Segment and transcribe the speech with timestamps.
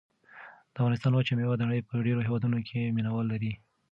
[0.73, 3.53] د افغانستان وچه مېوه د نړۍ په ډېرو هېوادونو کې مینه وال لري.